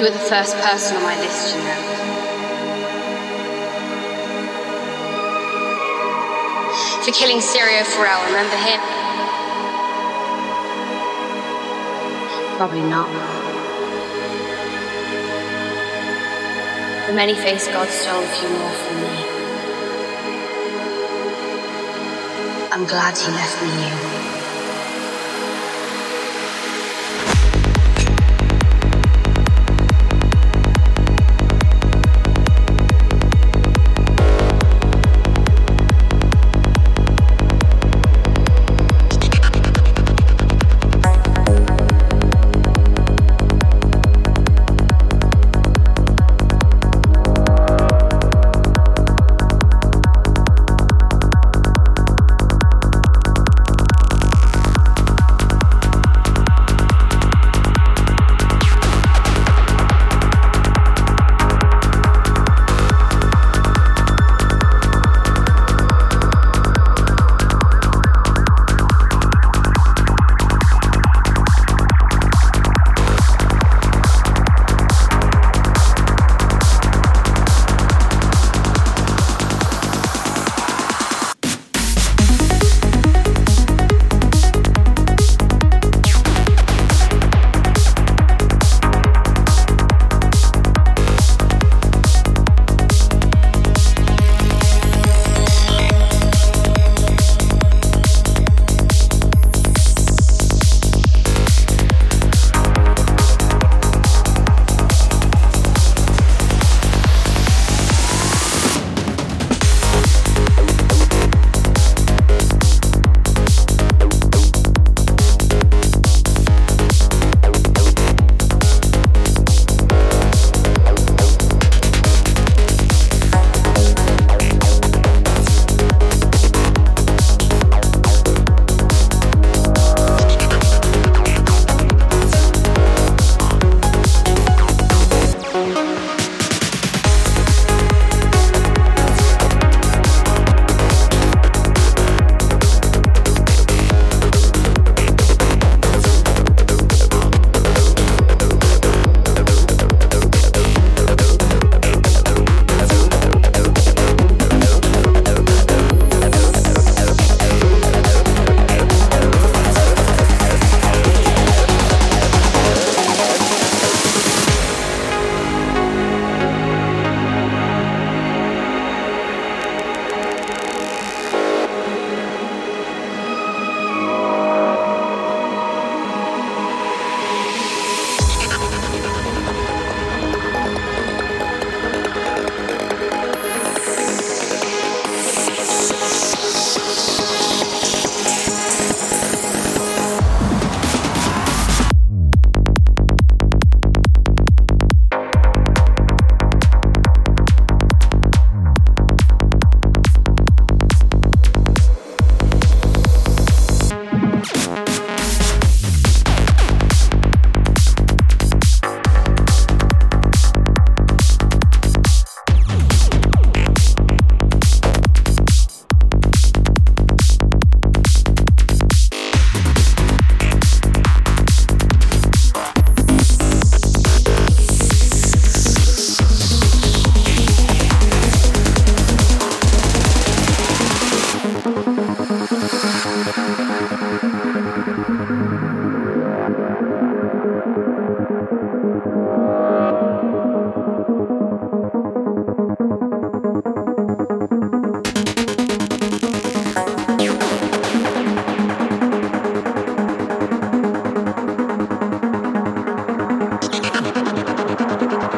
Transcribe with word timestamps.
You 0.00 0.06
were 0.06 0.12
the 0.12 0.18
first 0.18 0.56
person 0.56 0.96
on 0.96 1.02
my 1.02 1.14
list, 1.20 1.54
you 1.54 1.60
know. 1.62 1.76
For 7.04 7.12
killing 7.12 7.40
Syrio 7.40 7.84
Forel, 7.84 8.24
remember 8.24 8.56
him? 8.56 8.80
Probably 12.56 12.80
not. 12.80 13.10
The 17.06 17.12
many-faced 17.12 17.70
god 17.70 17.90
stole 17.90 18.22
a 18.22 18.26
few 18.26 18.48
more 18.48 18.72
from 18.72 18.96
me. 19.02 19.24
I'm 22.72 22.86
glad 22.86 23.18
he 23.18 23.30
left 23.32 23.62
me 23.62 23.68
you. 23.86 24.09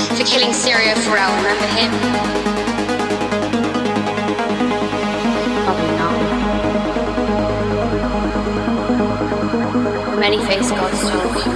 For 0.10 0.24
killing 0.24 0.52
Syrio 0.52 0.96
Forel, 0.98 1.36
remember 1.38 1.66
him? 1.68 2.43
Many-faced 10.54 10.76
God 10.76 10.94
stole 10.94 11.53